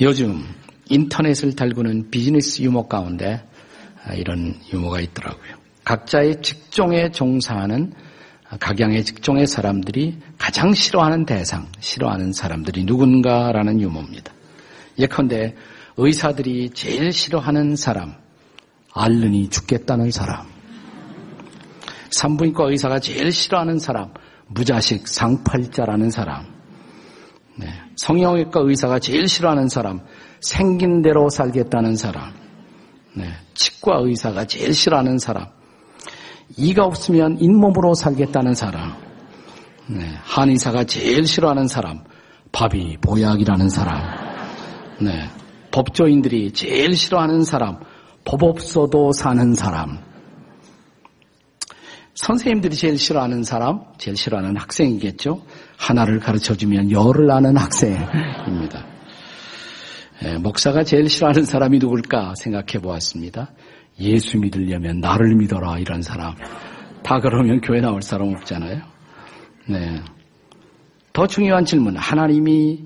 [0.00, 0.42] 요즘
[0.88, 3.44] 인터넷을 달구는 비즈니스 유머 가운데
[4.16, 5.56] 이런 유머가 있더라고요.
[5.84, 7.92] 각자의 직종에 종사하는
[8.58, 14.32] 각양의 직종의 사람들이 가장 싫어하는 대상, 싫어하는 사람들이 누군가라는 유머입니다.
[14.98, 15.54] 예컨대
[15.96, 18.14] 의사들이 제일 싫어하는 사람,
[18.94, 20.46] 앓느니 죽겠다는 사람.
[22.10, 24.14] 산부인과 의사가 제일 싫어하는 사람,
[24.48, 26.59] 무자식 상팔자라는 사람.
[27.60, 27.68] 네.
[27.96, 30.00] 성형외과 의사가 제일 싫어하는 사람,
[30.40, 32.32] 생긴 대로 살겠다는 사람.
[33.14, 33.24] 네.
[33.54, 35.46] 치과 의사가 제일 싫어하는 사람,
[36.56, 38.94] 이가 없으면 잇몸으로 살겠다는 사람.
[39.86, 40.10] 네.
[40.22, 42.04] 한의사가 제일 싫어하는 사람,
[42.52, 44.00] 밥이 보약이라는 사람.
[45.00, 45.28] 네.
[45.70, 47.78] 법조인들이 제일 싫어하는 사람,
[48.24, 50.09] 법 없어도 사는 사람.
[52.20, 55.42] 선생님들이 제일 싫어하는 사람, 제일 싫어하는 학생이겠죠.
[55.78, 58.86] 하나를 가르쳐주면 열을 아는 학생입니다.
[60.24, 63.52] 예, 목사가 제일 싫어하는 사람이 누굴까 생각해 보았습니다.
[64.00, 66.34] 예수 믿으려면 나를 믿어라 이런 사람.
[67.02, 68.82] 다 그러면 교회 나올 사람 없잖아요.
[69.70, 70.02] 네.
[71.14, 71.96] 더 중요한 질문.
[71.96, 72.84] 하나님이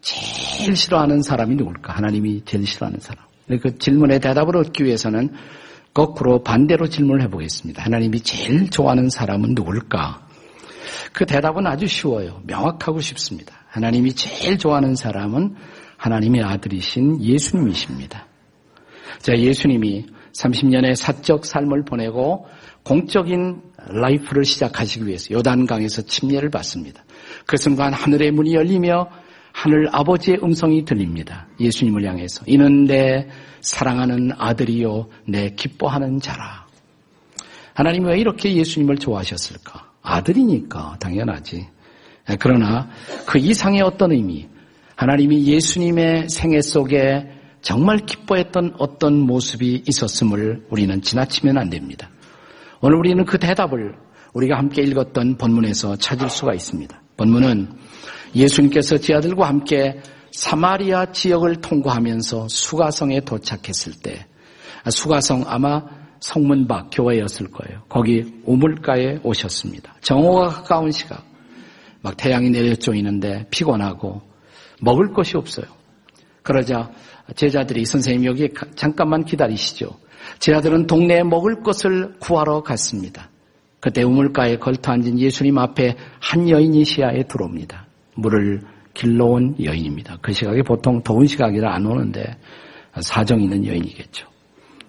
[0.00, 1.92] 제일 싫어하는 사람이 누굴까?
[1.92, 3.24] 하나님이 제일 싫어하는 사람.
[3.62, 5.30] 그 질문에 대답을 얻기 위해서는
[5.94, 7.82] 거꾸로 반대로 질문을 해보겠습니다.
[7.82, 10.26] 하나님이 제일 좋아하는 사람은 누굴까?
[11.12, 12.40] 그 대답은 아주 쉬워요.
[12.44, 13.54] 명확하고 쉽습니다.
[13.68, 15.54] 하나님이 제일 좋아하는 사람은
[15.96, 18.26] 하나님의 아들이신 예수님이십니다.
[19.20, 22.46] 자, 예수님이 30년의 사적 삶을 보내고
[22.84, 27.04] 공적인 라이프를 시작하시기 위해서 요단강에서 침례를 받습니다.
[27.46, 29.08] 그 순간 하늘의 문이 열리며
[29.52, 31.46] 하늘 아버지의 음성이 들립니다.
[31.60, 32.44] 예수님을 향해서.
[32.46, 33.28] 이는 내
[33.60, 36.66] 사랑하는 아들이요, 내 기뻐하는 자라.
[37.74, 39.90] 하나님이 왜 이렇게 예수님을 좋아하셨을까?
[40.02, 41.68] 아들이니까, 당연하지.
[42.38, 42.88] 그러나
[43.26, 44.48] 그 이상의 어떤 의미,
[44.96, 47.28] 하나님이 예수님의 생애 속에
[47.60, 52.10] 정말 기뻐했던 어떤 모습이 있었음을 우리는 지나치면 안 됩니다.
[52.80, 53.94] 오늘 우리는 그 대답을
[54.32, 57.00] 우리가 함께 읽었던 본문에서 찾을 수가 있습니다.
[57.16, 57.68] 본문은
[58.34, 60.00] 예수님께서 제 아들과 함께
[60.32, 64.26] 사마리아 지역을 통과하면서 수가성에 도착했을 때
[64.90, 65.84] 수가성 아마
[66.20, 67.82] 성문 밖 교회였을 거예요.
[67.88, 69.96] 거기 우물가에 오셨습니다.
[70.00, 71.24] 정오가 가까운 시각
[72.00, 74.22] 막 태양이 내려쪼이는데 피곤하고
[74.80, 75.66] 먹을 것이 없어요.
[76.42, 76.90] 그러자
[77.36, 79.96] 제자들이 선생님 여기 잠깐만 기다리시죠.
[80.38, 83.30] 제자들은 동네에 먹을 것을 구하러 갔습니다.
[83.80, 87.86] 그때 우물가에 걸터 앉은 예수님 앞에 한 여인이 시야에 들어옵니다.
[88.14, 88.60] 물을
[88.94, 90.18] 길러온 여인입니다.
[90.20, 92.36] 그 시각에 보통 더운 시각이라 안 오는데
[93.00, 94.28] 사정 있는 여인이겠죠.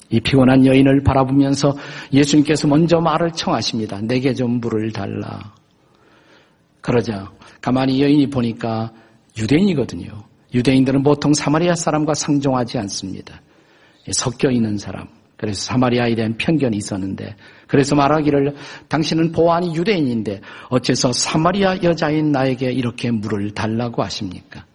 [0.10, 1.74] 이 피곤한 여인을 바라보면서
[2.12, 4.02] 예수님께서 먼저 말을 청하십니다.
[4.02, 5.54] 내게 좀 물을 달라.
[6.82, 8.92] 그러자 가만히 여인이 보니까
[9.38, 10.12] 유대인이거든요.
[10.54, 13.42] 유대인들은 보통 사마리아 사람과 상종하지 않습니다.
[14.12, 15.08] 섞여 있는 사람.
[15.38, 17.36] 그래서 사마리아에 대한 편견이 있었는데
[17.68, 18.56] 그래서 말하기를
[18.88, 24.66] 당신은 보안이 유대인인데 어째서 사마리아 여자인 나에게 이렇게 물을 달라고 하십니까?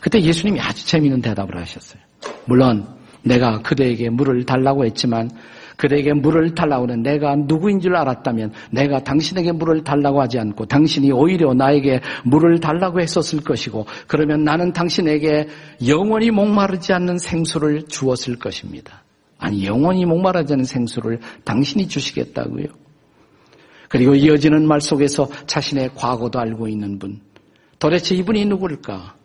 [0.00, 2.02] 그때 예수님이 아주 재미있는 대답을 하셨어요.
[2.44, 2.86] 물론
[3.22, 5.30] 내가 그대에게 물을 달라고 했지만
[5.76, 11.10] 그대에게 물을 달라고 하는 내가 누구인 줄 알았다면 내가 당신에게 물을 달라고 하지 않고 당신이
[11.12, 15.48] 오히려 나에게 물을 달라고 했었을 것이고 그러면 나는 당신에게
[15.88, 19.01] 영원히 목마르지 않는 생수를 주었을 것입니다.
[19.42, 22.66] 아니 영원히 목마르지 않는 생수를 당신이 주시겠다고요.
[23.88, 27.20] 그리고 이어지는 말 속에서 자신의 과거도 알고 있는 분.
[27.80, 29.16] 도대체 이분이 누굴까?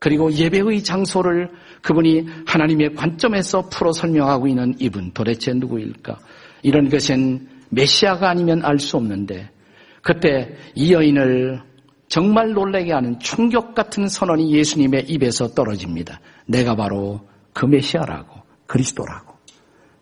[0.00, 1.50] 그리고 예배의 장소를
[1.82, 6.18] 그분이 하나님의 관점에서 풀어 설명하고 있는 이분 도대체 누구일까?
[6.62, 9.50] 이런 것은 메시아가 아니면 알 수 없는데
[10.02, 11.62] 그때 이 여인을
[12.08, 16.20] 정말 놀라게 하는 충격 같은 선언이 예수님의 입에서 떨어집니다.
[16.46, 17.20] 내가 바로
[17.52, 18.41] 그 메시아라고
[18.72, 19.34] 그리스도라고.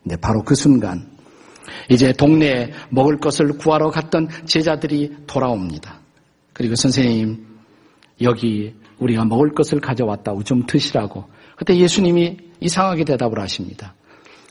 [0.02, 1.10] 근데 바로 그 순간
[1.90, 5.98] 이제 동네에 먹을 것을 구하러 갔던 제자들이 돌아옵니다.
[6.52, 7.46] 그리고 선생님
[8.22, 11.24] 여기 우리가 먹을 것을 가져왔다고 좀 드시라고.
[11.56, 13.94] 그때 예수님이 이상하게 대답을 하십니다.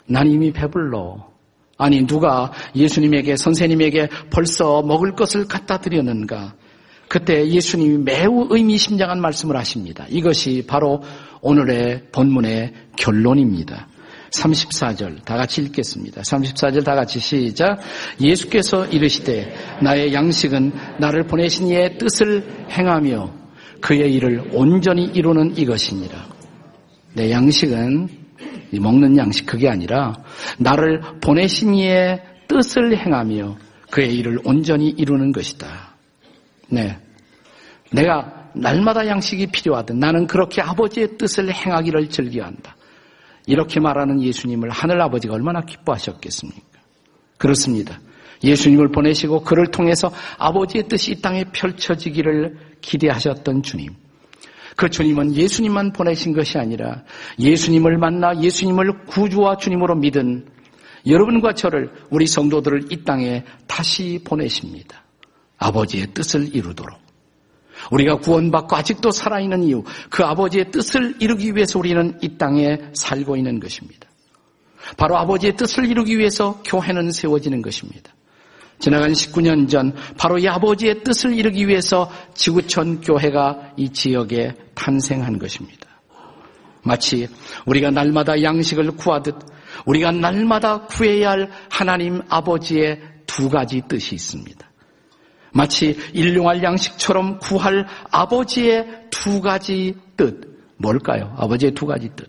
[0.06, 1.30] 난 이미 배불러.
[1.78, 6.56] 아니 누가 예수님에게 선생님에게 벌써 먹을 것을 갖다 드렸는가?
[7.08, 10.06] 그때 예수님이 매우 의미심장한 말씀을 하십니다.
[10.10, 11.02] 이것이 바로
[11.42, 13.88] 오늘의 본문의 결론입니다.
[14.32, 16.22] 34절 다 같이 읽겠습니다.
[16.22, 17.80] 34절 다 같이 시작.
[18.20, 23.34] 예수께서 이르시되 나의 양식은 나를 보내신 이의 뜻을 행하며
[23.82, 26.28] 그의 일을 온전히 이루는 이것이니라.
[27.16, 28.08] 내 양식은
[28.80, 30.14] 먹는 양식 그게 아니라
[30.60, 33.58] 나를 보내신 이의 뜻을 행하며
[33.90, 35.96] 그의 일을 온전히 이루는 것이다.
[36.70, 36.98] 네.
[37.92, 42.76] 내가 날마다 양식이 필요하듯 나는 그렇게 아버지의 뜻을 행하기를 즐겨한다.
[43.46, 46.80] 이렇게 말하는 예수님을 하늘 아버지가 얼마나 기뻐하셨겠습니까?
[47.38, 48.00] 그렇습니다.
[48.44, 53.94] 예수님을 보내시고 그를 통해서 아버지의 뜻이 이 땅에 펼쳐지기를 기대하셨던 주님.
[54.76, 57.04] 그 주님은 예수님만 보내신 것이 아니라
[57.38, 60.48] 예수님을 만나 예수님을 구주와 주님으로 믿은
[61.06, 65.04] 여러분과 저를 우리 성도들을 이 땅에 다시 보내십니다.
[65.58, 67.09] 아버지의 뜻을 이루도록.
[67.92, 73.60] 우리가 구원받고 아직도 살아있는 이유, 그 아버지의 뜻을 이루기 위해서 우리는 이 땅에 살고 있는
[73.60, 74.08] 것입니다.
[74.98, 78.14] 바로 아버지의 뜻을 이루기 위해서 교회는 세워지는 것입니다.
[78.80, 85.88] 지나간 19년 전 바로 이 아버지의 뜻을 이루기 위해서 지구촌 교회가 이 지역에 탄생한 것입니다.
[86.82, 87.28] 마치
[87.66, 89.36] 우리가 날마다 양식을 구하듯
[89.86, 94.69] 우리가 날마다 구해야 할 하나님 아버지의 두 가지 뜻이 있습니다.
[95.52, 100.48] 마치 일용할 양식처럼 구할 아버지의 두 가지 뜻.
[100.78, 101.34] 뭘까요?
[101.38, 102.28] 아버지의 두 가지 뜻.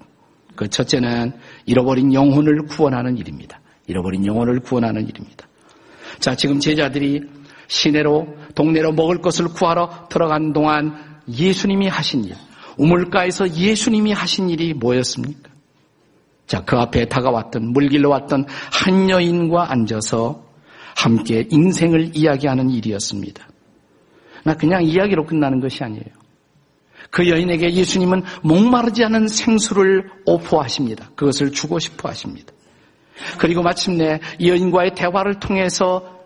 [0.56, 1.32] 그 첫째는
[1.66, 3.60] 잃어버린 영혼을 구원하는 일입니다.
[3.86, 5.46] 잃어버린 영혼을 구원하는 일입니다.
[6.18, 7.22] 자, 지금 제자들이
[7.68, 12.34] 시내로, 동네로 먹을 것을 구하러 들어간 동안 예수님이 하신 일,
[12.76, 15.50] 우물가에서 예수님이 하신 일이 뭐였습니까?
[16.46, 20.49] 자, 그 앞에 다가왔던, 물길로 왔던 한 여인과 앉아서
[21.02, 23.48] 함께 인생을 이야기하는 일이었습니다.
[24.44, 26.04] 나 그냥 이야기로 끝나는 것이 아니에요.
[27.10, 31.10] 그 여인에게 예수님은 목마르지 않은 생수를 오포하십니다.
[31.16, 32.52] 그것을 주고 싶어 하십니다.
[33.38, 36.20] 그리고 마침내 이 여인과의 대화를 통해서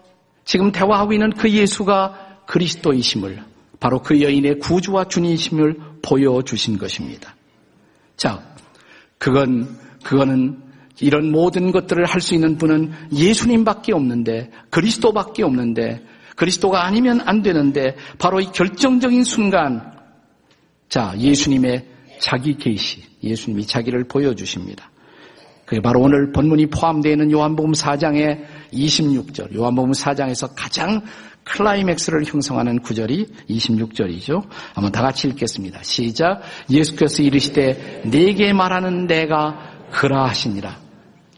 [0.45, 3.43] 지금 대화하고 있는 그 예수가 그리스도이심을
[3.81, 7.35] 바로 그 여인의 구주와 주님이심을 보여주신 것입니다.
[8.17, 8.43] 자,
[9.19, 10.64] 그건, 그거는
[11.01, 16.03] 이런 모든 것들을 할 수 있는 분은 예수님밖에 없는데, 그리스도밖에 없는데,
[16.37, 19.93] 그리스도가 아니면 안 되는데, 바로 이 결정적인 순간,
[20.89, 21.87] 자, 예수님의
[22.21, 24.91] 자기 계시, 예수님이 자기를 보여주십니다.
[25.67, 31.03] 그게 바로 오늘 본문이 포함되어 있는 요한복음 4장의 26절, 요한복음 4장에서 가장
[31.45, 34.47] 클라이맥스를 형성하는 구절이 26절이죠.
[34.75, 35.83] 한번 다 같이 읽겠습니다.
[35.83, 36.43] 시작.
[36.71, 40.84] 예수께서 이르시되 내게 말하는 내가 그라 하시니라.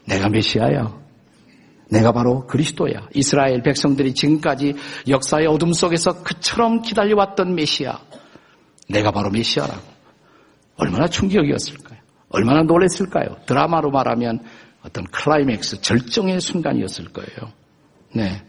[0.07, 1.07] 내가 메시아야.
[1.89, 3.09] 내가 바로 그리스도야.
[3.13, 4.75] 이스라엘 백성들이 지금까지
[5.07, 7.99] 역사의 어둠 속에서 그처럼 기다려왔던 메시아.
[8.89, 9.81] 내가 바로 메시아라고.
[10.77, 11.99] 얼마나 충격이었을까요?
[12.29, 13.37] 얼마나 놀랬을까요?
[13.45, 14.43] 드라마로 말하면
[14.83, 17.53] 어떤 클라이맥스, 절정의 순간이었을 거예요.
[18.13, 18.43] 네.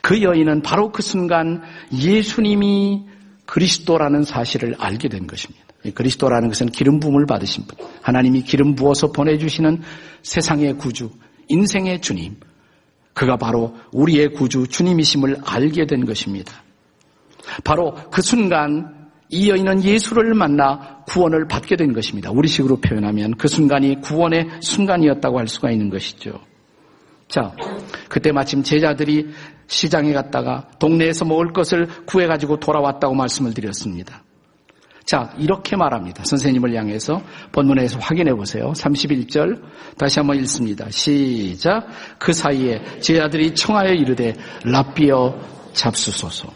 [0.00, 1.62] 그 여인은 바로 그 순간
[1.92, 3.06] 예수님이
[3.44, 5.67] 그리스도라는 사실을 알게 된 것입니다.
[5.92, 7.78] 그리스도라는 것은 기름 부음을 받으신 분.
[8.02, 9.82] 하나님이 기름 부어서 보내주시는
[10.22, 11.10] 세상의 구주,
[11.48, 12.36] 인생의 주님.
[13.14, 16.62] 그가 바로 우리의 구주, 주님이심을 알게 된 것입니다.
[17.64, 22.30] 바로 그 순간 이 여인은 예수를 만나 구원을 받게 된 것입니다.
[22.30, 26.40] 우리식으로 표현하면 그 순간이 구원의 순간이었다고 할 수가 있는 것이죠.
[27.28, 27.54] 자,
[28.08, 29.28] 그때 마침 제자들이
[29.66, 34.22] 시장에 갔다가 동네에서 먹을 것을 구해가지고 돌아왔다고 말씀을 드렸습니다.
[35.08, 36.22] 자, 이렇게 말합니다.
[36.26, 37.22] 선생님을 향해서
[37.52, 38.72] 본문에서 확인해 보세요.
[38.76, 39.58] 31절
[39.96, 40.90] 다시 한번 읽습니다.
[40.90, 41.88] 시작.
[42.18, 44.34] 그 사이에 제자들이 청하여 이르되
[44.64, 45.34] 랍비어
[45.72, 46.52] 잡수소서.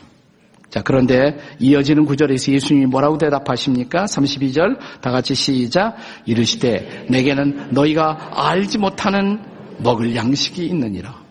[0.69, 4.05] 자, 그런데 이어지는 구절에서 예수님이 뭐라고 대답하십니까?
[4.05, 5.97] 32절 다 같이 시작.
[6.27, 9.41] 이르시되 내게는 너희가 알지 못하는
[9.79, 11.23] 먹을 양식이 있느니라.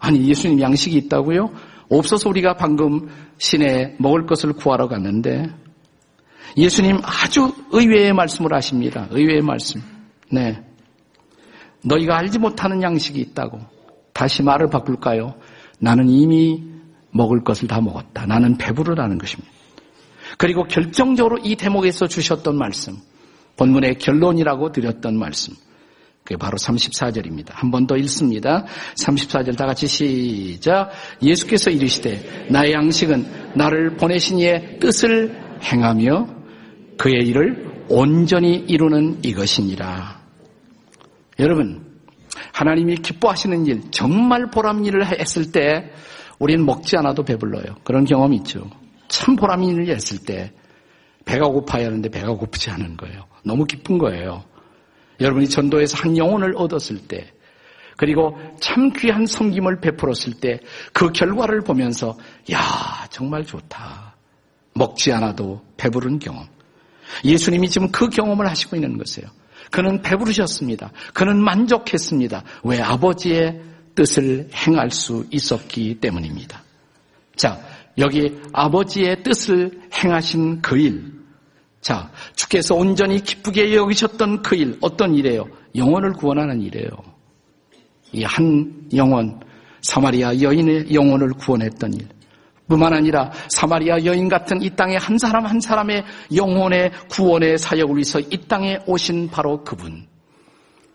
[0.00, 1.52] 아니, 예수님 양식이 있다고요?
[1.88, 5.46] 없어서 우리가 방금 시내에 먹을 것을 구하러 갔는데
[6.56, 9.06] 예수님 아주 의외의 말씀을 하십니다.
[9.10, 9.82] 의외의 말씀.
[10.30, 10.62] 네.
[11.84, 13.60] 너희가 알지 못하는 양식이 있다고.
[14.12, 15.34] 다시 말을 바꿀까요?
[15.78, 16.64] 나는 이미
[17.10, 18.26] 먹을 것을 다 먹었다.
[18.26, 19.50] 나는 배부르다는 것입니다.
[20.36, 22.96] 그리고 결정적으로 이 대목에서 주셨던 말씀,
[23.56, 25.54] 본문의 결론이라고 드렸던 말씀,
[26.24, 27.52] 그게 바로 34절입니다.
[27.52, 28.66] 한 번 더 읽습니다.
[28.96, 30.90] 34절 다 같이 시작.
[31.22, 36.37] 예수께서 이르시되 나의 양식은 나를 보내신 이의 뜻을 행하며
[36.98, 40.20] 그의 일을 온전히 이루는 이것이니라.
[41.38, 42.00] 여러분,
[42.52, 45.90] 하나님이 기뻐하시는 일, 정말 보람 일을 했을 때
[46.38, 47.76] 우리는 먹지 않아도 배불러요.
[47.84, 48.68] 그런 경험이 있죠.
[49.08, 50.52] 참 보람 일을 했을 때
[51.24, 53.24] 배가 고파야 하는데 배가 고프지 않은 거예요.
[53.44, 54.44] 너무 기쁜 거예요.
[55.20, 57.32] 여러분이 전도에서 한 영혼을 얻었을 때
[57.96, 60.60] 그리고 참 귀한 섬김을 베풀었을 때
[60.92, 62.16] 그 결과를 보면서
[62.52, 62.58] 야
[63.10, 64.16] 정말 좋다.
[64.74, 66.46] 먹지 않아도 배부른 경험.
[67.24, 69.28] 예수님이 지금 그 경험을 하시고 있는 것이에요.
[69.70, 70.92] 그는 배부르셨습니다.
[71.12, 72.42] 그는 만족했습니다.
[72.64, 73.60] 왜 아버지의
[73.94, 76.62] 뜻을 행할 수 있었기 때문입니다.
[77.36, 77.60] 자,
[77.98, 81.12] 여기 아버지의 뜻을 행하신 그 일.
[81.80, 85.46] 자, 주께서 온전히 기쁘게 여기셨던 그 일, 어떤 일이에요?
[85.76, 86.88] 영혼을 구원하는 일이에요.
[88.12, 89.38] 이 한 영혼,
[89.82, 92.08] 사마리아 여인의 영혼을 구원했던 일.
[92.68, 98.20] 뿐만 아니라 사마리아 여인 같은 이 땅의 한 사람 한 사람의 영혼의 구원의 사역을 위해서
[98.20, 100.06] 이 땅에 오신 바로 그분.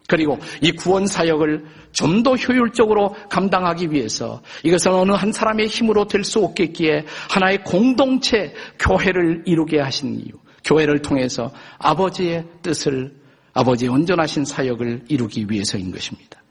[0.07, 6.23] 그리고 이 구원 사역을 좀 더 효율적으로 감당하기 위해서 이것은 어느 한 사람의 힘으로 될
[6.23, 10.31] 수 없겠기에 하나의 공동체 교회를 이루게 하신 이유.
[10.63, 13.13] 교회를 통해서 아버지의 뜻을
[13.53, 16.41] 아버지의 온전하신 사역을 이루기 위해서인 것입니다.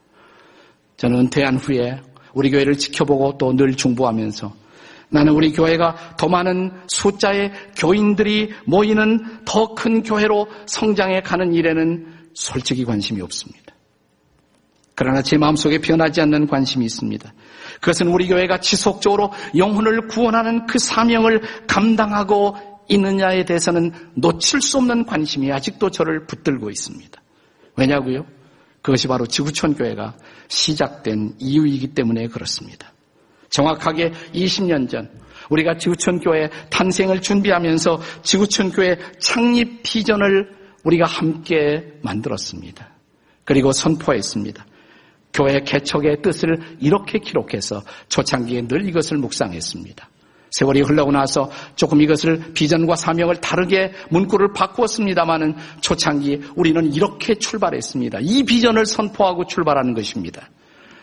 [0.97, 1.99] 저는 은퇴한 후에
[2.33, 4.62] 우리 교회를 지켜보고 또 늘 중보하면서
[5.13, 12.83] 나는 우리 교회가 더 많은 숫자의 교인들이 모이는 더 큰 교회로 성장해 가는 일에는 솔직히
[12.83, 13.73] 관심이 없습니다.
[14.95, 17.33] 그러나 제 마음속에 변하지 않는 관심이 있습니다.
[17.79, 22.55] 그것은 우리 교회가 지속적으로 영혼을 구원하는 그 사명을 감당하고
[22.89, 27.21] 있느냐에 대해서는 놓칠 수 없는 관심이 아직도 저를 붙들고 있습니다.
[27.77, 28.25] 왜냐고요?
[28.81, 30.15] 그것이 바로 지구촌 교회가
[30.47, 32.93] 시작된 이유이기 때문에 그렇습니다.
[33.53, 35.09] 정확하게 20년 전
[35.49, 40.49] 우리가 지구촌 교회 탄생을 준비하면서 지구촌 교회 창립 비전을
[40.83, 42.89] 우리가 함께 만들었습니다.
[43.45, 44.65] 그리고 선포했습니다.
[45.33, 50.09] 교회 개척의 뜻을 이렇게 기록해서 초창기에 늘 이것을 묵상했습니다.
[50.51, 58.19] 세월이 흘러고 나서 조금 이것을 비전과 사명을 다르게 문구를 바꾸었습니다마는 초창기 우리는 이렇게 출발했습니다.
[58.21, 60.47] 이 비전을 선포하고 출발하는 것입니다.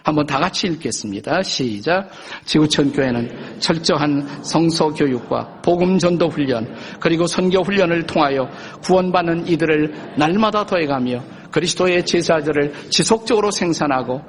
[0.03, 1.43] 한번 다 같이 읽겠습니다.
[1.43, 2.11] 시작.
[2.45, 8.49] 지구촌 교회는 철저한 성서 교육과 복음 전도 훈련 그리고 선교 훈련을 통하여
[8.83, 14.21] 구원받는 이들을 날마다 더해가며 그리스도의 제사들을 지속적으로 생산하고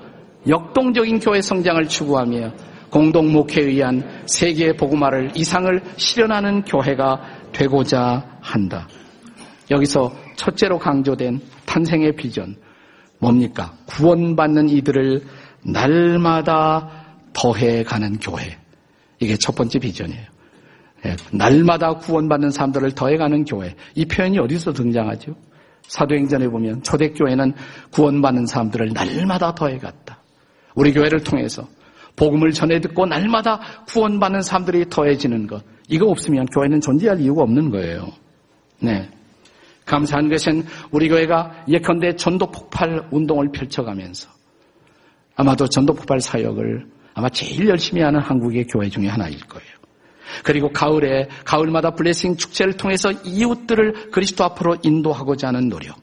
[0.48, 2.52] 역동적인 교회 성장을 추구하며
[2.90, 7.22] 공동 목회에 의한 세계 복음화를 이상을 실현하는 교회가
[7.54, 8.88] 되고자 한다.
[9.70, 12.56] 여기서 첫째로 강조된 탄생의 비전
[13.20, 13.74] 뭡니까?
[13.86, 15.22] 구원받는 이들을
[15.64, 16.90] 날마다
[17.34, 18.58] 더해가는 교회.
[19.20, 20.26] 이게 첫 번째 비전이에요.
[21.06, 23.76] 예, 날마다 구원받는 사람들을 더해가는 교회.
[23.96, 25.36] 이 표현이 어디서 등장하죠?
[25.88, 27.54] 사도행전에 보면 초대교회는
[27.92, 30.20] 구원받는 사람들을 날마다 더해갔다.
[30.76, 31.68] 우리 교회를 통해서
[32.16, 35.64] 복음을 전해 듣고 날마다 구원받는 사람들이 더해지는 것.
[35.90, 38.08] 이거 없으면 교회는 존재할 이유가 없는 거예요.
[38.80, 39.10] 네.
[39.86, 44.30] 감사한 것은 우리 교회가 예컨대 전도 폭발 운동을 펼쳐가면서
[45.36, 49.70] 아마도 전도 폭발 사역을 아마 제일 열심히 하는 한국의 교회 중에 하나일 거예요.
[50.44, 55.98] 그리고 가을에 가을마다 Blessing 축제를 통해서 이웃들을 그리스도 앞으로 인도하고자 하는 노력.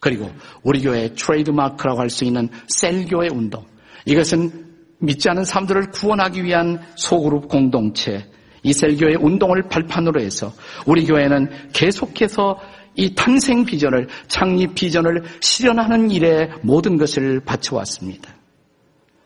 [0.00, 0.30] 그리고
[0.62, 3.64] 우리 교회의 트레이드마크라고 할 수 있는 셀교회 운동.
[4.04, 4.66] 이것은
[5.00, 8.26] 믿지 않은 사람들을 구원하기 위한 소그룹 공동체,
[8.62, 10.52] 이 셀교회 운동을 발판으로 해서
[10.86, 12.60] 우리 교회는 계속해서
[12.94, 18.37] 이 탄생 비전을, 창립 비전을 실현하는 일에 모든 것을 바쳐왔습니다.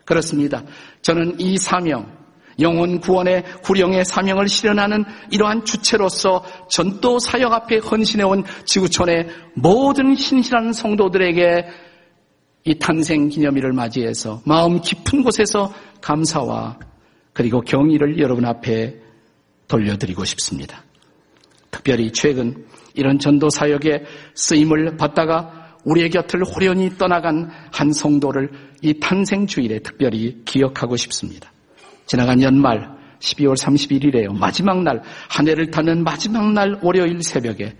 [0.05, 0.63] 그렇습니다.
[1.01, 2.11] 저는 이 사명,
[2.59, 11.67] 영혼 구원의 구령의 사명을 실현하는 이러한 주체로서 전도 사역 앞에 헌신해온 지구촌의 모든 신실한 성도들에게
[12.65, 16.79] 이 탄생 기념일을 맞이해서 마음 깊은 곳에서 감사와
[17.33, 18.95] 그리고 경의를 여러분 앞에
[19.67, 20.83] 돌려드리고 싶습니다.
[21.71, 24.03] 특별히 최근 이런 전도 사역에
[24.35, 28.49] 쓰임을 받다가 우리의 곁을 호련히 떠나간 한 성도를
[28.81, 31.51] 이 탄생 주일에 특별히 기억하고 싶습니다.
[32.05, 34.37] 지나간 연말 12월 31일에요.
[34.37, 37.75] 마지막 날, 한 해를 타는 마지막 날 월요일 새벽에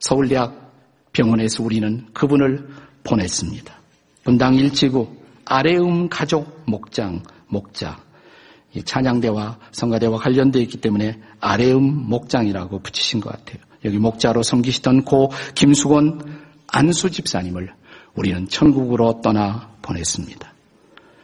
[0.00, 0.72] 서울대학
[1.12, 2.66] 병원에서 우리는 그분을
[3.04, 3.74] 보냈습니다.
[4.24, 5.08] 분당 일지구
[5.44, 8.02] 아래음 가족 목장, 목자.
[8.84, 13.62] 찬양대와 성가대와 관련되어 있기 때문에 아래음 목장이라고 붙이신 것 같아요.
[13.84, 16.43] 여기 목자로 섬기시던 고 김수건
[16.74, 17.72] 안수 집사님을
[18.16, 20.52] 우리는 천국으로 떠나 보냈습니다.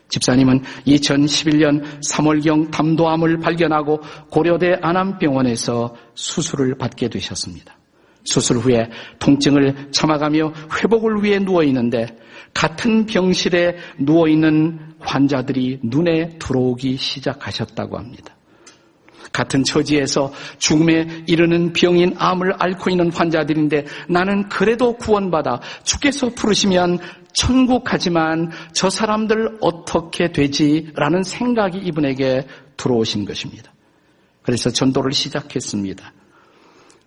[0.09, 7.77] 집사님은 2011년 3월경 담도암을 발견하고 고려대 안암병원에서 수술을 받게 되셨습니다.
[8.25, 10.53] 수술 후에 통증을 참아가며
[10.83, 12.07] 회복을 위해 누워 있는데
[12.55, 18.37] 같은 병실에 누워 있는 환자들이 눈에 들어오기 시작하셨다고 합니다.
[19.33, 26.99] 같은 처지에서 죽음에 이르는 병인 암을 앓고 있는 환자들인데 나는 그래도 구원받아 주께서 부르시면
[27.33, 32.47] 천국 가지만 저 사람들 어떻게 되지 라는 생각이 이분에게
[32.77, 33.73] 들어오신 것입니다.
[34.43, 36.13] 그래서 전도를 시작했습니다.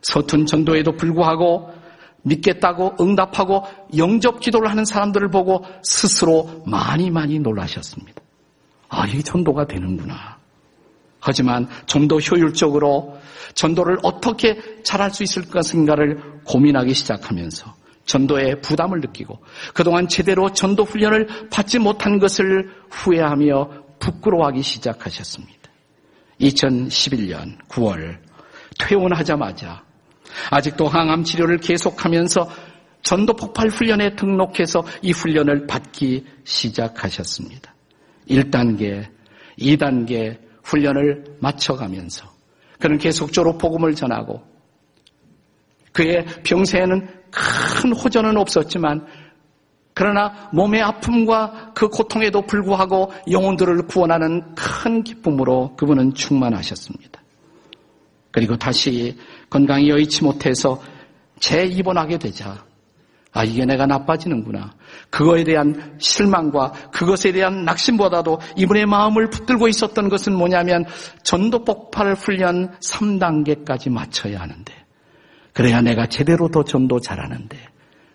[0.02, 1.72] 서툰 전도에도 불구하고
[2.24, 3.64] 믿겠다고 응답하고
[3.98, 8.22] 영접 기도를 하는 사람들을 보고 스스로 많이 많이 놀라셨습니다.
[8.90, 10.38] 아, 이게 전도가 되는구나.
[11.24, 13.18] 하지만 좀 더 효율적으로
[13.56, 17.74] 전도를 어떻게 잘할 수 있을 것인가를 고민하기 시작하면서
[18.06, 19.40] 전도에 부담을 느끼고
[19.74, 25.60] 그동안 제대로 전도 훈련을 받지 못한 것을 후회하며 부끄러워하기 시작하셨습니다.
[26.42, 28.18] 2011년 9월
[28.80, 29.84] 퇴원하자마자
[30.50, 32.50] 아직도 항암 치료를 계속하면서
[33.04, 37.74] 전도 폭발 훈련에 등록해서 이 훈련을 받기 시작하셨습니다.
[38.30, 39.08] 1단계,
[39.58, 42.32] 2단계 훈련을 마쳐가면서
[42.80, 44.42] 그는 계속적으로 복음을 전하고
[45.92, 49.06] 그의 병세에는 큰 호전은 없었지만
[49.94, 57.22] 그러나 몸의 아픔과 그 고통에도 불구하고 영혼들을 구원하는 큰 기쁨으로 그분은 충만하셨습니다.
[58.32, 59.16] 그리고 다시
[59.52, 60.82] 건강이 여의치 못해서
[61.40, 62.66] 재입원하게 되자
[63.34, 64.74] 아, 이게 내가 나빠지는구나.
[65.10, 70.86] 그거에 대한 실망과 그것에 대한 낙심보다도 이분의 마음을 붙들고 있었던 것은 뭐냐면
[71.24, 74.74] 전도 폭발 훈련 3단계까지 맞춰야 하는데
[75.52, 77.58] 그래야 내가 제대로 더 전도 잘하는데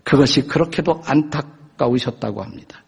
[0.05, 2.85] 그것이 그렇게도 안타까우셨다고 합니다.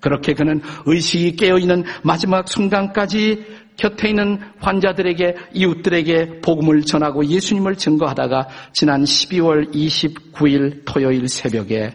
[0.00, 9.02] 그렇게 그는 의식이 깨어있는 마지막 순간까지 곁에 있는 환자들에게 이웃들에게 복음을 전하고 예수님을 증거하다가 지난
[9.04, 11.94] 12월 29일 토요일 새벽에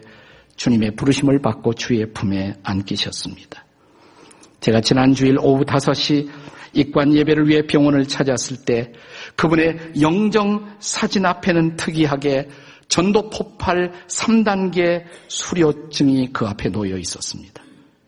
[0.56, 3.64] 주님의 부르심을 받고 주의 품에 안기셨습니다.
[4.60, 6.28] 제가 지난 주일 오후 5시
[6.74, 8.92] 입관 예배를 위해 병원을 찾았을 때
[9.36, 12.48] 그분의 영정 사진 앞에는 특이하게
[12.88, 17.59] 전도 폭발 3단계 수료증이 그 앞에 놓여 있었습니다.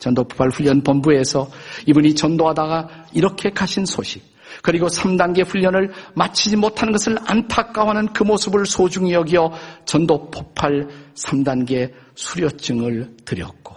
[0.02, 1.48] 전도폭발 훈련 본부에서
[1.86, 4.20] 이분이 전도하다가 이렇게 가신 소식,
[4.60, 9.52] 그리고 3단계 훈련을 마치지 못하는 것을 안타까워하는 그 모습을 소중히 여겨
[9.84, 13.76] 전도 폭발 3단계 수료증을 드렸고,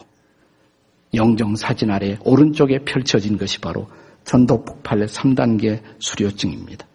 [1.13, 3.87] 영정 사진 아래 오른쪽에 펼쳐진 것이 바로
[4.23, 6.87] 전도 폭발 3단계 수료증입니다.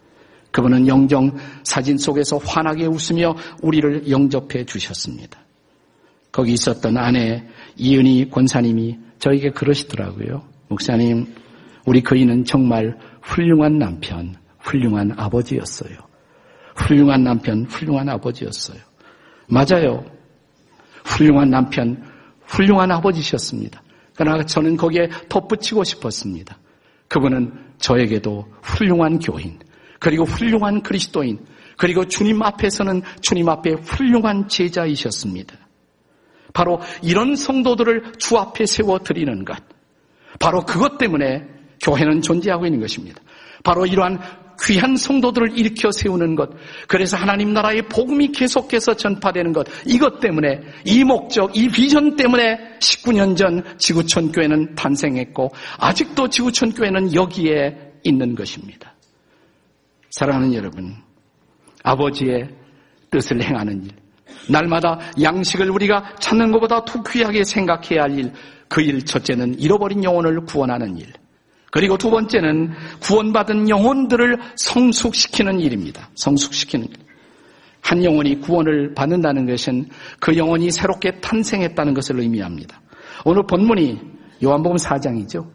[0.51, 5.39] 그분은 영정 사진 속에서 환하게 웃으며 우리를 영접해 주셨습니다.
[6.33, 7.45] 거기 있었던 아내
[7.77, 10.43] 이은희 권사님이 저에게 그러시더라고요.
[10.67, 11.27] 목사님,
[11.85, 15.95] 우리 그이는 정말 훌륭한 남편, 훌륭한 아버지였어요.
[16.75, 18.79] 훌륭한 남편, 훌륭한 아버지였어요.
[19.47, 20.03] 맞아요.
[21.05, 22.03] 훌륭한 남편,
[22.45, 23.83] 훌륭한 아버지셨습니다.
[24.15, 26.57] 그러나 저는 거기에 덧붙이고 싶었습니다.
[27.07, 29.59] 그분은 저에게도 훌륭한 교인,
[29.99, 31.45] 그리고 훌륭한 그리스도인,
[31.77, 35.55] 그리고 주님 앞에서는 주님 앞에 훌륭한 제자이셨습니다.
[36.53, 39.57] 바로 이런 성도들을 주 앞에 세워 드리는 것.
[40.39, 41.45] 바로 그것 때문에
[41.83, 43.21] 교회는 존재하고 있는 것입니다.
[43.63, 44.19] 바로 이러한
[44.63, 46.51] 귀한 성도들을 일으켜 세우는 것.
[46.87, 49.65] 그래서 하나님 나라의 복음이 계속해서 전파되는 것.
[49.87, 57.13] 이것 때문에 이 목적, 이 비전 때문에 19년 전 지구촌 교회는 탄생했고 아직도 지구촌 교회는
[57.13, 58.93] 여기에 있는 것입니다.
[60.11, 60.95] 사랑하는 여러분,
[61.83, 62.49] 아버지의
[63.09, 63.91] 뜻을 행하는 일,
[64.49, 68.31] 날마다 양식을 우리가 찾는 것보다 더 귀하게 생각해야 할 일,
[68.67, 71.07] 그 일 첫째는 잃어버린 영혼을 구원하는 일.
[71.71, 76.09] 그리고 두 번째는 구원받은 영혼들을 성숙시키는 일입니다.
[76.15, 76.93] 성숙시키는 일.
[77.81, 79.89] 한 영혼이 구원을 받는다는 것은
[80.19, 82.79] 그 영혼이 새롭게 탄생했다는 것을 의미합니다.
[83.25, 83.99] 오늘 본문이
[84.43, 85.49] 요한복음 4장이죠.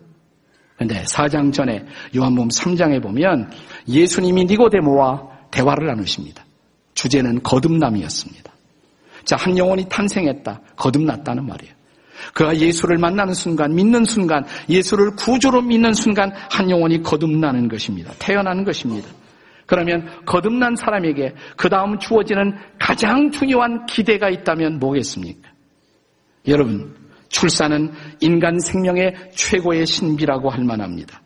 [0.75, 1.85] 그런데 4장 전에
[2.15, 3.51] 요한복음 3장에 보면
[3.89, 6.45] 예수님이 니고데모와 대화를 나누십니다.
[6.95, 8.56] 주제는 거듭남이었습니다.
[9.27, 10.61] 자, 한 영혼이 탄생했다.
[10.77, 11.75] 거듭났다는 말이에요.
[12.33, 18.13] 그가 예수를 만나는 순간, 믿는 순간, 예수를 구조로 믿는 순간 한 영혼이 거듭나는 것입니다.
[18.19, 19.09] 태어나는 것입니다.
[19.67, 25.51] 그러면 거듭난 사람에게 그 다음 주어지는 가장 중요한 기대가 있다면 뭐겠습니까?
[26.47, 26.95] 여러분,
[27.29, 31.21] 출산은 인간 생명의 최고의 신비라고 할 만합니다.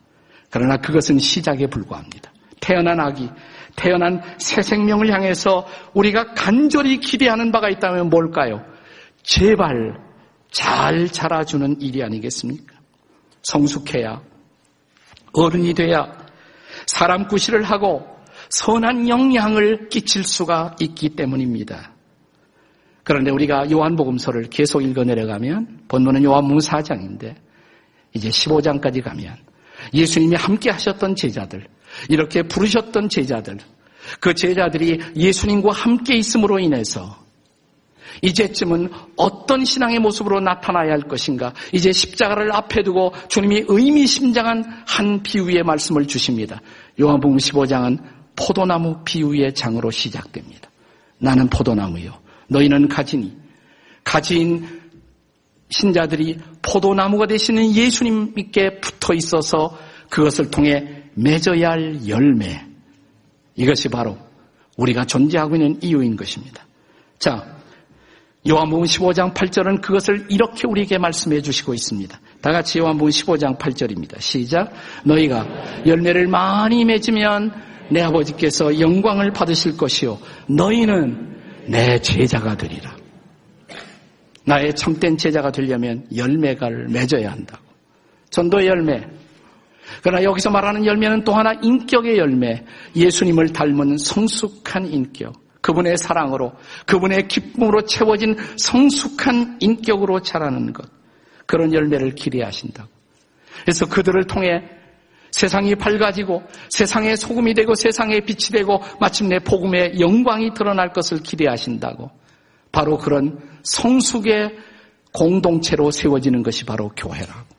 [0.48, 2.32] 그러나 그것은 시작에 불과합니다.
[2.70, 3.28] 태어난 아기,
[3.74, 8.64] 태어난 새 생명을 향해서 우리가 간절히 기대하는 바가 있다면 뭘까요?
[9.24, 9.98] 제발
[10.52, 12.76] 잘 자라주는 일이 아니겠습니까?
[13.42, 14.22] 성숙해야,
[15.33, 16.16] 어른이 돼야
[16.87, 18.06] 사람 구실을 하고
[18.50, 21.92] 선한 영향을 끼칠 수가 있기 때문입니다.
[23.02, 27.35] 그런데 우리가 요한복음서를 계속 읽어 내려가면 본문은 요한복음 4장인데
[28.14, 29.37] 이제 15장까지 가면
[29.92, 31.66] 예수님이 함께 하셨던 제자들,
[32.08, 33.58] 이렇게 부르셨던 제자들,
[34.20, 37.20] 그 제자들이 예수님과 함께 있음으로 인해서
[38.22, 41.52] 이제쯤은 어떤 신앙의 모습으로 나타나야 할 것인가?
[41.72, 46.60] 이제 십자가를 앞에 두고 주님이 의미심장한 한 비유의 말씀을 주십니다.
[47.00, 47.98] 요한복음 15장은
[48.36, 50.70] 포도나무 비유의 장으로 시작됩니다.
[51.18, 52.12] 나는 포도나무요.
[52.48, 53.36] 너희는 가지니.
[54.02, 54.80] 가지인
[55.68, 62.64] 신자들이 포도나무가 되시는 예수님께 붙어 있어서 그것을 통해 맺어야 할 열매.
[63.54, 64.16] 이것이 바로
[64.76, 66.66] 우리가 존재하고 있는 이유인 것입니다.
[67.18, 67.44] 자,
[68.48, 72.18] 요한복음 15장 8절은 그것을 이렇게 우리에게 말씀해 주시고 있습니다.
[72.40, 74.18] 다 같이 요한복음 15장 8절입니다.
[74.20, 74.72] 시작.
[75.04, 75.46] 너희가
[75.87, 77.52] 열매를 많이 맺으면
[77.90, 80.18] 내 아버지께서 영광을 받으실 것이요.
[80.48, 82.96] 너희는 내 제자가 되리라.
[84.44, 87.62] 나의 참된 제자가 되려면 열매가를 맺어야 한다고.
[88.30, 89.19] 전도의 열매.
[90.03, 92.64] 그러나 여기서 말하는 열매는 또 하나 인격의 열매.
[92.96, 95.35] 예수님을 닮은 성숙한 인격.
[95.61, 96.53] 그분의 사랑으로,
[96.87, 100.88] 그분의 기쁨으로 채워진 성숙한 인격으로 자라는 것.
[101.46, 102.88] 그런 열매를 기대하신다고.
[103.62, 104.62] 그래서 그들을 통해
[105.33, 112.11] 세상이 밝아지고 세상의 소금이 되고 세상의 빛이 되고 마침내 복음의 영광이 드러날 것을 기대하신다고.
[112.72, 114.57] 바로 그런 성숙의
[115.12, 117.49] 공동체로 세워지는 것이 바로 교회라고.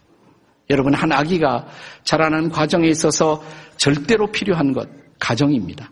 [0.71, 1.67] 여러분, 한 아기가
[2.03, 3.43] 자라는 과정에 있어서
[3.77, 5.91] 절대로 필요한 것, 가정입니다.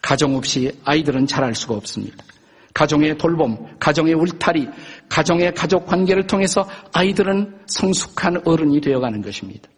[0.00, 2.24] 가정 없이 아이들은 자랄 수가 없습니다.
[2.72, 4.68] 가정의 돌봄, 가정의 울타리,
[5.08, 9.68] 가정의 가족 관계를 통해서 아이들은 성숙한 어른이 되어가는 것입니다.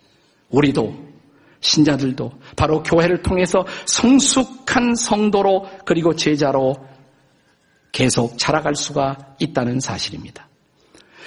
[0.50, 0.94] 우리도
[1.60, 6.74] 신자들도 바로 교회를 통해서 성숙한 성도로 그리고 제자로
[7.92, 10.47] 계속 자라갈 수가 있다는 사실입니다.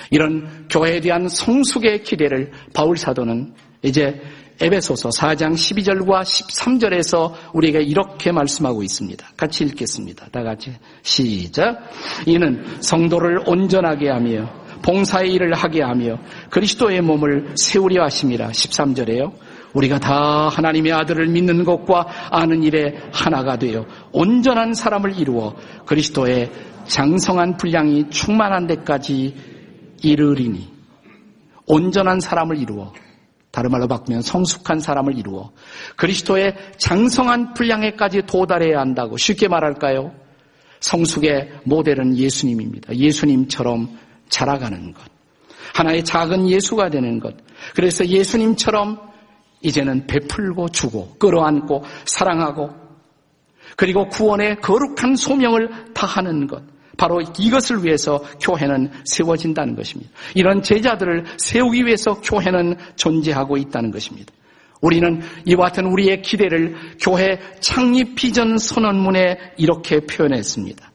[0.10, 4.22] 이런 교회에 대한 성숙의 기대를 바울 사도는 이제
[4.62, 9.30] 에베소서 4장 12절과 13절에서 우리에게 이렇게 말씀하고 있습니다.
[9.36, 10.28] 같이 읽겠습니다.
[10.32, 11.80] 다 같이 시작.
[12.28, 16.20] 이는 성도를 온전하게 하며 봉사의 일을 하게 하며
[16.52, 19.32] 그리스도의 몸을 세우려 하심이라 13절에요.
[19.74, 26.52] 우리가 다 하나님의 아들을 믿는 것과 아는 일에 하나가 되어 온전한 사람을 이루어 그리스도의
[26.86, 29.51] 장성한 분량이 충만한 데까지
[30.02, 30.72] 이르리니
[31.68, 32.94] 온전한 사람을 이루어
[33.52, 35.52] 다른 말로 바꾸면 성숙한 사람을 이루어
[35.98, 40.14] 그리스도의 장성한 분량에까지 도달해야 한다고 쉽게 말할까요?
[40.80, 42.96] 성숙의 모델은 예수님입니다.
[42.96, 43.98] 예수님처럼
[44.30, 45.04] 자라가는 것.
[45.76, 47.36] 하나의 작은 예수가 되는 것.
[47.76, 49.00] 그래서 예수님처럼
[49.62, 52.72] 이제는 베풀고 주고 끌어안고 사랑하고
[53.78, 56.64] 그리고 구원의 거룩한 소명을 다하는 것.
[57.02, 60.12] 바로 이것을 위해서 교회는 세워진다는 것입니다.
[60.36, 64.32] 이런 제자들을 세우기 위해서 교회는 존재하고 있다는 것입니다.
[64.82, 70.92] 우리는 이와 같은 우리의 기대를 교회 창립 비전 선언문에 이렇게 표현했습니다.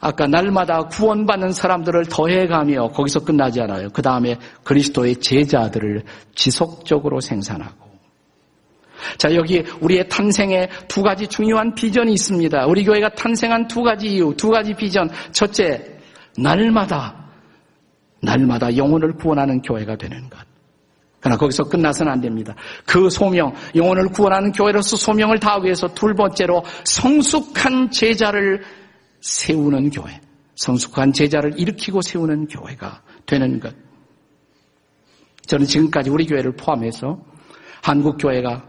[0.00, 3.90] 아까 날마다 구원받는 사람들을 더해가며 거기서 끝나지 않아요.
[3.92, 6.02] 그 다음에 그리스도의 제자들을
[6.34, 7.85] 지속적으로 생산하고.
[9.18, 12.66] 자, 여기 우리의 탄생에 두 가지 중요한 비전이 있습니다.
[12.66, 15.08] 우리 교회가 탄생한 두 가지 이유, 두 가지 비전.
[15.32, 15.98] 첫째,
[16.38, 17.30] 날마다,
[18.22, 20.38] 날마다 영혼을 구원하는 교회가 되는 것.
[21.20, 22.54] 그러나 거기서 끝나서는 안 됩니다.
[22.86, 28.62] 그 소명, 영혼을 구원하는 교회로서 소명을 다하기 위해서 둘 번째로 성숙한 제자를
[29.20, 30.20] 세우는 교회,
[30.54, 33.74] 성숙한 제자를 일으키고 세우는 교회가 되는 것.
[35.46, 37.18] 저는 지금까지 우리 교회를 포함해서
[37.82, 38.64] 한국 교회가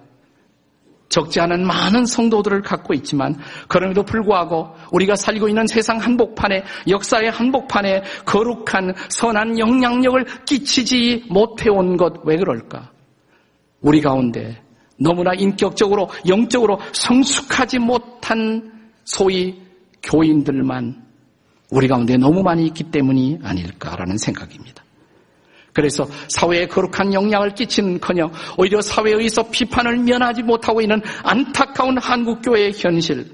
[1.09, 3.35] 적지 않은 많은 성도들을 갖고 있지만
[3.67, 12.17] 그럼에도 불구하고 우리가 살고 있는 세상 한복판에 역사의 한복판에 거룩한 선한 영향력을 끼치지 못해온 것
[12.23, 12.91] 왜 그럴까?
[13.81, 14.61] 우리 가운데
[14.99, 19.61] 너무나 인격적으로 영적으로 성숙하지 못한 소위
[20.03, 21.05] 교인들만
[21.71, 24.83] 우리 가운데 너무 많이 있기 때문이 아닐까라는 생각입니다.
[25.77, 33.31] 그래서 사회에 거룩한 영향을 끼치는커녕 오히려 사회에서 비판을 면하지 못하고 있는 안타까운 한국교회의 현실.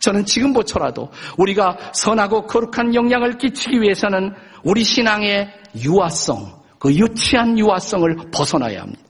[0.00, 8.80] 저는 지금부터라도 우리가 선하고 거룩한 영향을 끼치기 위해서는 우리 신앙의 유아성, 그 유치한 유아성을 벗어나야
[8.80, 9.00] 합니다.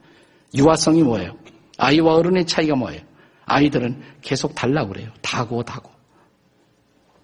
[0.55, 1.35] 유아성이 뭐예요?
[1.79, 3.01] 아이와 어른의 차이가 뭐예요?
[3.45, 5.09] 아이들은 계속 달라고 그래요.
[5.23, 5.89] 다고 다고.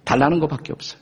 [0.06, 1.00] 달라는 것밖에 없어요.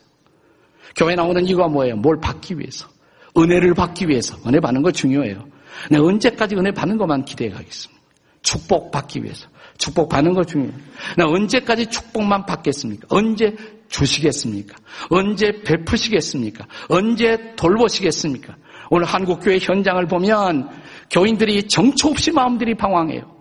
[0.94, 1.96] 교회 나오는 이유가 뭐예요?
[1.96, 2.93] 뭘 받기 위해서.
[3.36, 4.36] 은혜를 받기 위해서.
[4.46, 5.44] 은혜 받는 거 중요해요.
[5.90, 8.02] 내가 언제까지 은혜 받는 것만 기대해 가겠습니까?
[8.42, 9.48] 축복 받기 위해서.
[9.78, 10.74] 축복 받는 거 중요해요.
[11.16, 13.06] 나 언제까지 축복만 받겠습니까?
[13.10, 13.56] 언제
[13.88, 14.76] 주시겠습니까?
[15.10, 16.66] 언제 베푸시겠습니까?
[16.88, 18.56] 언제 돌보시겠습니까?
[18.90, 20.68] 오늘 한국교회 현장을 보면
[21.10, 23.33] 교인들이 정처 없이 마음들이 방황해요.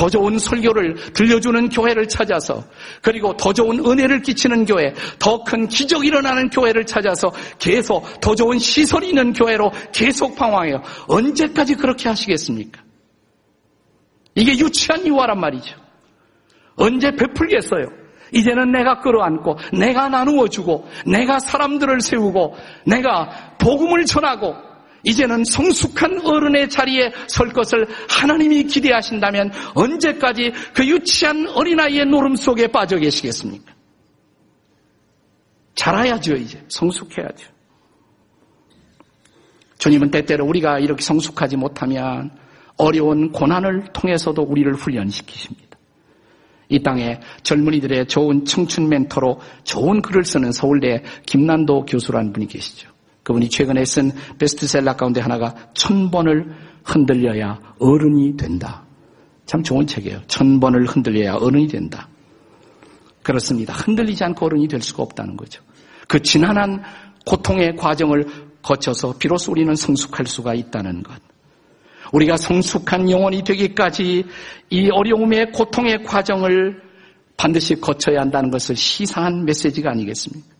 [0.00, 2.64] 더 좋은 설교를 들려주는 교회를 찾아서
[3.02, 8.58] 그리고 더 좋은 은혜를 끼치는 교회, 더 큰 기적이 일어나는 교회를 찾아서 계속 더 좋은
[8.58, 10.82] 시설이 있는 교회로 계속 방황해요.
[11.06, 12.80] 언제까지 그렇게 하시겠습니까?
[14.34, 15.76] 이게 유치한 유화란 말이죠.
[16.76, 17.84] 언제 베풀겠어요?
[18.32, 24.69] 이제는 내가 끌어안고, 내가 나누어주고, 내가 사람들을 세우고, 내가 복음을 전하고,
[25.02, 32.96] 이제는 성숙한 어른의 자리에 설 것을 하나님이 기대하신다면 언제까지 그 유치한 어린아이의 노름 속에 빠져
[32.98, 33.72] 계시겠습니까?
[35.74, 36.62] 자라야죠, 이제.
[36.68, 37.48] 성숙해야죠.
[39.78, 42.30] 주님은 때때로 우리가 이렇게 성숙하지 못하면
[42.76, 45.70] 어려운 고난을 통해서도 우리를 훈련시키십니다.
[46.68, 52.90] 이 땅에 젊은이들의 좋은 청춘 멘토로 좋은 글을 쓰는 서울대 김난도 교수라는 분이 계시죠.
[53.22, 56.54] 그분이 최근에 쓴 베스트셀러 가운데 하나가 천 번을
[56.84, 58.84] 흔들려야 어른이 된다.
[59.46, 60.22] 참 좋은 책이에요.
[60.26, 62.08] 천 번을 흔들려야 어른이 된다.
[63.22, 63.74] 그렇습니다.
[63.74, 65.62] 흔들리지 않고 어른이 될 수가 없다는 거죠.
[66.08, 66.82] 그 지난한
[67.26, 68.26] 고통의 과정을
[68.62, 71.14] 거쳐서 비로소 우리는 성숙할 수가 있다는 것.
[72.12, 74.24] 우리가 성숙한 영혼이 되기까지
[74.70, 76.82] 이 어려움의 고통의 과정을
[77.36, 80.59] 반드시 거쳐야 한다는 것을 시사한 메시지가 아니겠습니까?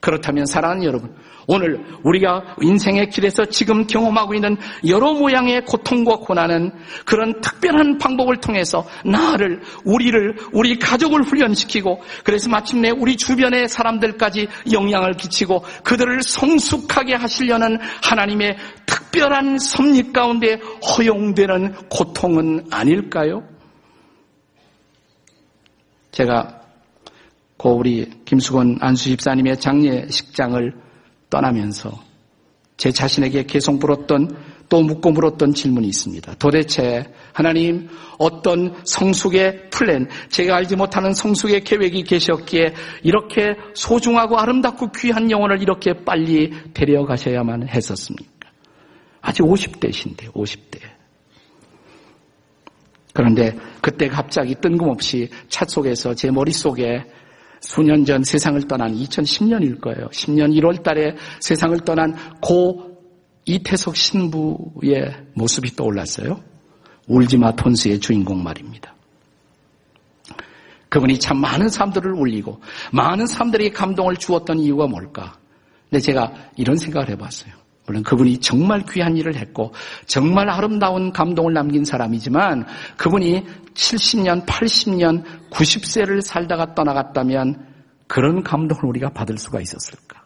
[0.00, 1.14] 그렇다면 사랑하는 여러분,
[1.48, 4.56] 오늘 우리가 인생의 길에서 지금 경험하고 있는
[4.86, 6.70] 여러 모양의 고통과 고난은
[7.06, 15.14] 그런 특별한 방법을 통해서 나를, 우리를, 우리 가족을 훈련시키고 그래서 마침내 우리 주변의 사람들까지 영향을
[15.14, 20.60] 끼치고 그들을 성숙하게 하시려는 하나님의 특별한 섭리 가운데
[20.96, 23.42] 허용되는 고통은 아닐까요?
[26.12, 26.57] 제가
[27.58, 30.72] 고 우리 김수건 안수 집사님의 장례식장을
[31.28, 32.00] 떠나면서
[32.76, 36.34] 제 자신에게 계속 물었던 또 묻고 물었던 질문이 있습니다.
[36.34, 45.30] 도대체 하나님 어떤 성숙의 플랜, 제가 알지 못하는 성숙의 계획이 계셨기에 이렇게 소중하고 아름답고 귀한
[45.30, 48.50] 영혼을 이렇게 빨리 데려가셔야만 했었습니까?
[49.20, 50.80] 아직 50대신데 50대.
[53.14, 57.04] 그런데 그때 갑자기 뜬금없이 차 속에서 제 머릿속에
[57.60, 60.08] 수년 전 세상을 떠난 2010년일 거예요.
[60.08, 62.98] 10년 1월 달에 세상을 떠난 고
[63.44, 66.40] 이태석 신부의 모습이 떠올랐어요.
[67.06, 68.94] 울지마 톤스의 주인공 말입니다.
[70.88, 72.60] 그분이 참 많은 사람들을 울리고
[72.92, 75.38] 많은 사람들에게 감동을 주었던 이유가 뭘까?
[75.88, 77.52] 근데 제가 이런 생각을 해봤어요.
[77.88, 79.72] 물론 그분이 정말 귀한 일을 했고
[80.06, 82.66] 정말 아름다운 감동을 남긴 사람이지만
[82.98, 87.66] 그분이 70년, 80년, 90세를 살다가 떠나갔다면
[88.06, 90.22] 그런 감동을 우리가 받을 수가 있었을까?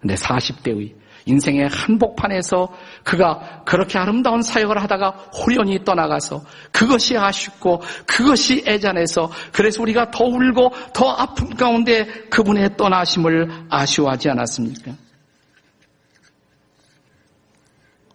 [0.00, 0.94] 근데 40대의
[1.26, 10.10] 인생의 한복판에서 그가 그렇게 아름다운 사역을 하다가 호련히 떠나가서 그것이 아쉽고 그것이 애잔해서 그래서 우리가
[10.12, 14.92] 더 울고 더 아픈 가운데 그분의 떠나심을 아쉬워하지 않았습니까?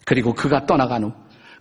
[0.07, 1.11] 그리고 그가 떠나간 후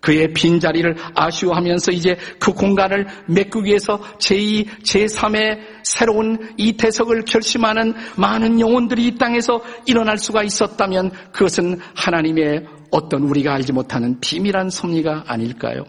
[0.00, 8.60] 그의 빈자리를 아쉬워하면서 이제 그 공간을 메꾸기 위해서 제2, 제3의 새로운 이 대석을 결심하는 많은
[8.60, 15.82] 영혼들이 이 땅에서 일어날 수가 있었다면 그것은 하나님의 어떤 우리가 알지 못하는 비밀한 섭리가 아닐까요?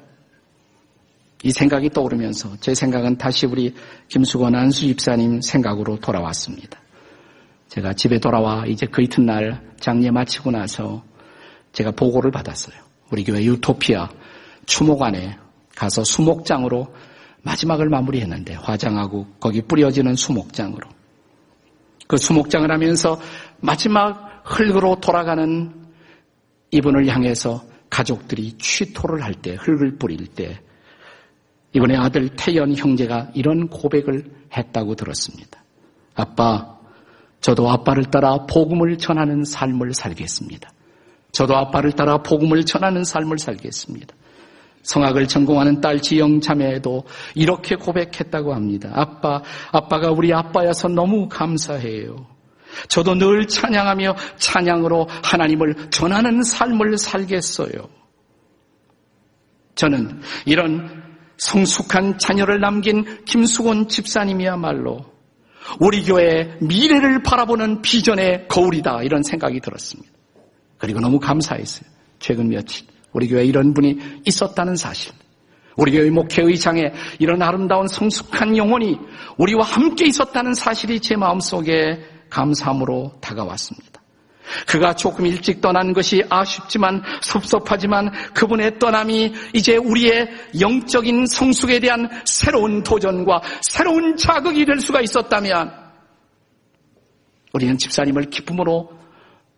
[1.44, 3.76] 이 생각이 떠오르면서 제 생각은 다시 우리
[4.08, 6.80] 김수건 안수 집사님 생각으로 돌아왔습니다.
[7.68, 11.04] 제가 집에 돌아와 이제 그 이튿날 장례 마치고 나서
[11.78, 12.76] 제가 보고를 받았어요.
[13.12, 14.10] 우리 교회 유토피아
[14.66, 15.38] 추모관에
[15.76, 16.88] 가서 수목장으로
[17.44, 20.90] 마지막을 마무리했는데 화장하고 거기 뿌려지는 수목장으로
[22.08, 23.20] 그 수목장을 하면서
[23.60, 25.72] 마지막 흙으로 돌아가는
[26.72, 30.60] 이분을 향해서 가족들이 취토를 할 때 흙을 뿌릴 때
[31.74, 34.26] 이번에 아들 태연 형제가 이런 고백을
[34.58, 35.64] 했다고 들었습니다.
[36.16, 36.80] 아빠,
[37.40, 40.72] 저도 아빠를 따라 복음을 전하는 삶을 살겠습니다.
[41.38, 44.16] 저도 아빠를 따라 복음을 전하는 삶을 살겠습니다.
[44.82, 47.04] 성악을 전공하는 딸 지영 자매도
[47.36, 48.90] 이렇게 고백했다고 합니다.
[48.96, 52.26] 아빠, 아빠가 우리 아빠여서 너무 감사해요.
[52.88, 57.88] 저도 늘 찬양하며 찬양으로 하나님을 전하는 삶을 살겠어요.
[59.76, 61.04] 저는 이런
[61.38, 65.06] 성숙한 자녀를 남긴 김수곤 집사님이야말로
[65.80, 70.17] 우리 교회의 미래를 바라보는 비전의 거울이다 이런 생각이 들었습니다.
[70.78, 71.90] 그리고 너무 감사했어요.
[72.20, 75.14] 최근 며칠 우리 교회에 이런 분이 있었다는 사실.
[75.76, 78.98] 우리 교회 목회의장에 이런 아름다운 성숙한 영혼이
[79.38, 84.02] 우리와 함께 있었다는 사실이 제 마음속에 감사함으로 다가왔습니다.
[84.66, 92.82] 그가 조금 일찍 떠난 것이 아쉽지만 섭섭하지만 그분의 떠남이 이제 우리의 영적인 성숙에 대한 새로운
[92.82, 95.72] 도전과 새로운 자극이 될 수가 있었다면
[97.54, 98.97] 우리는 집사님을 기쁨으로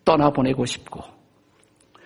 [0.10, 1.04] 떠나보내고 싶고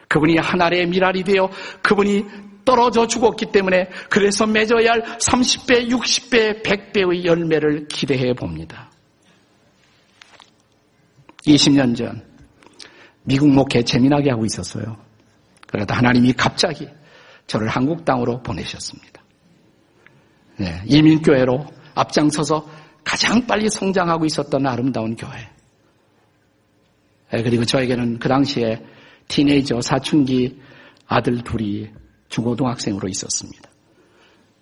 [0.10, 1.50] 그분이 하나의 미랄이 되어
[1.82, 2.26] 그분이
[2.66, 8.89] 떨어져 죽었기 때문에 그래서 맺어야 할 30배, 60배, 100배의 열매를 기대해 봅니다.
[11.48, 12.22] 20년 전
[13.24, 14.98] 미국 목회 재미나게 하고 있었어요.
[15.68, 16.88] 그러다 하나님이 갑자기
[17.48, 19.22] 저를 한국 땅으로 보내셨습니다.
[20.58, 22.66] 네, 이민교회로 앞장서서
[23.04, 25.53] 가장 빨리 성장하고 있었던 아름다운 교회.
[27.34, 28.80] 네, 그리고 저에게는 그 당시에
[29.28, 30.62] 티네이저 사춘기
[31.08, 31.89] 아들 둘이
[32.30, 33.69] 중고등학생으로 있었습니다.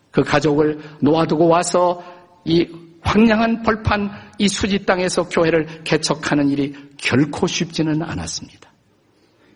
[0.10, 2.01] 그 가족을 놓아두고 와서
[2.45, 2.65] 이
[3.01, 8.71] 황량한 벌판 이 수지 땅에서 교회를 개척하는 일이 결코 쉽지는 않았습니다.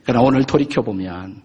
[0.03, 1.41] 그러나 오늘 돌이켜보면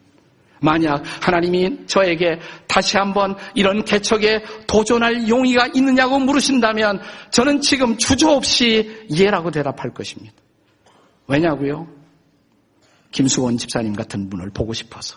[0.60, 9.52] 만약 하나님이 저에게 다시 한번 이런 개척에 도전할 용의가 있느냐고 물으신다면 저는 지금 주저없이 예라고
[9.52, 10.34] 대답할 것입니다.
[11.30, 11.86] 왜냐고요?
[13.12, 15.16] 김수원 집사님 같은 분을 보고 싶어서.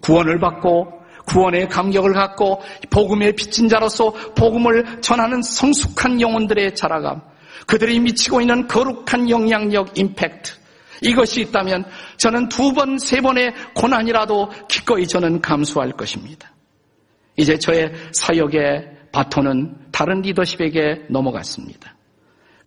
[0.00, 7.20] 구원을 받고 구원의 감격을 갖고 복음의 빚진 자로서 복음을 전하는 성숙한 영혼들의 자라감,
[7.66, 10.52] 그들이 미치고 있는 거룩한 영향력, 임팩트,
[11.02, 11.84] 이것이 있다면
[12.16, 16.50] 저는 두 번, 세 번의 고난이라도 기꺼이 저는 감수할 것입니다.
[17.36, 21.97] 이제 저의 사역의 바톤은 다른 리더십에게 넘어갔습니다.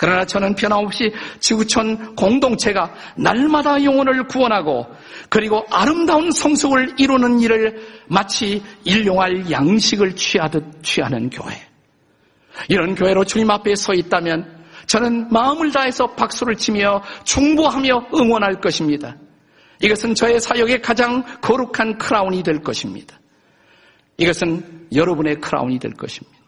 [0.02, 4.88] 그러나 저는 변함없이 지구촌 공동체가 날마다 영혼을 구원하고
[5.30, 11.54] 그리고 아름다운 성숙을 이루는 일을 마치 일용할 양식을 취하듯 취하는 교회.
[12.68, 19.16] 이런 교회로 주님 앞에 서 있다면 저는 마음을 다해서 박수를 치며 충보하며 응원할 것입니다.
[19.84, 23.20] 이것은 저의 사역의 가장 거룩한 크라운이 될 것입니다.
[24.18, 26.41] 이것은 여러분의 크라운이 될 것입니다.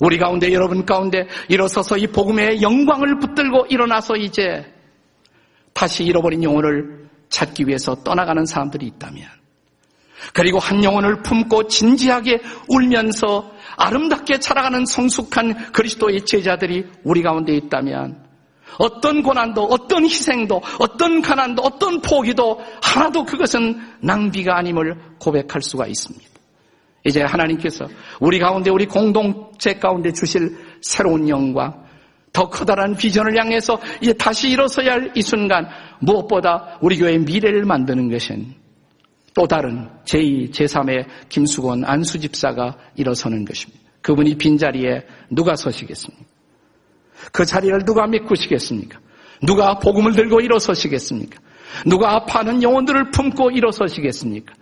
[0.00, 4.72] 우리 가운데 여러분 가운데 일어서서 이 복음의 영광을 붙들고 일어나서 이제
[5.72, 9.28] 다시 잃어버린 영혼을 찾기 위해서 떠나가는 사람들이 있다면
[10.32, 18.24] 그리고 한 영혼을 품고 진지하게 울면서 아름답게 자라가는 성숙한 그리스도의 제자들이 우리 가운데 있다면
[18.78, 26.33] 어떤 고난도 어떤 희생도 어떤 가난도 어떤 포기도 하나도 그것은 낭비가 아님을 고백할 수가 있습니다.
[27.04, 27.86] 이제 하나님께서
[28.20, 31.84] 우리 가운데 우리 공동체 가운데 주실 새로운 영광,
[32.32, 35.68] 더 커다란 비전을 향해서 이제 다시 일어서야 할 이 순간
[36.00, 38.54] 무엇보다 우리 교회의 미래를 만드는 것은
[39.34, 43.82] 또 다른 제2, 제3의 김수건 안수 집사가 일어서는 것입니다.
[44.00, 46.24] 그분이 빈자리에 누가 서시겠습니까?
[47.32, 48.98] 그 자리를 누가 메꾸시겠습니까?
[49.42, 51.40] 누가 복음을 들고 일어서시겠습니까?
[51.86, 54.54] 누가 아파하는 영혼들을 품고 일어서시겠습니까?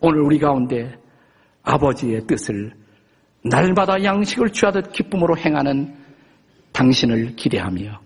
[0.00, 0.96] 오늘 우리 가운데
[1.62, 2.72] 아버지의 뜻을
[3.42, 5.94] 날마다 양식을 취하듯 기쁨으로 행하는
[6.72, 8.00] 당신을 기대하며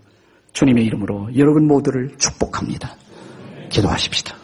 [0.53, 2.97] 주님의 이름으로 여러분 모두를 축복합니다.
[3.71, 4.37] 기도하십시다.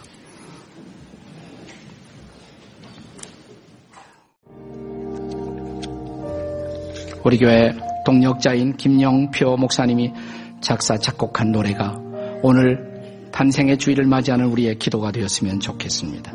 [7.25, 7.73] 우리 교회
[8.05, 10.13] 동력자인 김영표 목사님이
[10.61, 12.01] 작사 작곡한 노래가
[12.43, 16.33] 오늘 탄생의 주일을 맞이하는 우리의 기도가 되었으면 좋겠습니다.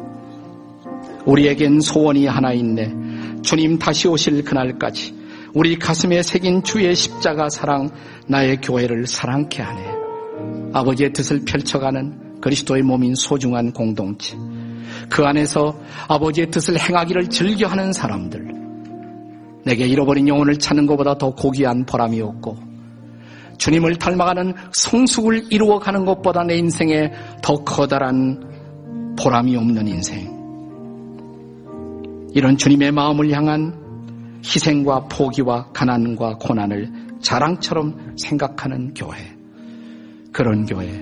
[1.25, 3.41] 우리에겐 소원이 하나 있네.
[3.41, 5.15] 주님 다시 오실 그날까지
[5.53, 7.89] 우리 가슴에 새긴 주의 십자가 사랑
[8.27, 9.81] 나의 교회를 사랑케 하네.
[10.73, 14.35] 아버지의 뜻을 펼쳐가는 그리스도의 몸인 소중한 공동체.
[15.09, 18.53] 그 안에서 아버지의 뜻을 행하기를 즐겨하는 사람들.
[19.63, 22.57] 내게 잃어버린 영혼을 찾는 것보다 더 고귀한 보람이 없고
[23.57, 27.11] 주님을 닮아가는 성숙을 이루어가는 것보다 내 인생에
[27.41, 30.34] 더 커다란 보람이 없는 인생.
[32.35, 39.15] 이런 주님의 마음을 향한 희생과 포기와 가난과 고난을 자랑처럼 생각하는 교회.
[40.33, 41.01] 그런 교회,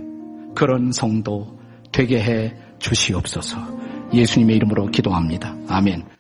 [0.53, 1.57] 그런 성도
[1.91, 3.57] 되게 해 주시옵소서.
[4.13, 5.55] 예수님의 이름으로 기도합니다.
[5.67, 6.12] 아멘.